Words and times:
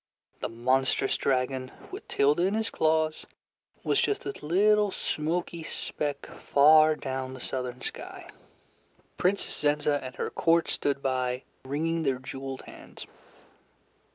The 0.39 0.49
monstrous 0.49 1.15
dragon 1.15 1.69
with 1.91 2.07
Tilda 2.07 2.41
in 2.41 2.55
his 2.55 2.71
claws 2.71 3.27
was 3.83 4.01
just 4.01 4.25
a 4.25 4.31
little 4.43 4.89
smoky 4.89 5.61
speck 5.61 6.25
far 6.25 6.95
down 6.95 7.35
the 7.35 7.39
southern 7.39 7.81
sky. 7.83 8.27
Princess 9.17 9.55
Zenza 9.55 9.99
and 10.03 10.15
her 10.15 10.31
court 10.31 10.71
stood 10.71 11.03
by 11.03 11.43
wringing 11.63 12.01
their 12.01 12.17
jeweled 12.17 12.63
hands. 12.63 13.05